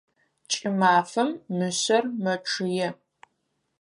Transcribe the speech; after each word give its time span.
Кӏымафэм 0.51 1.29
мышъэр 1.57 2.03
мэчъые. 2.23 2.89